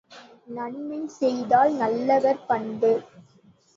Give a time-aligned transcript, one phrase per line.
[0.47, 2.91] நன்மை செய்தல் நல்லவர் பண்பு.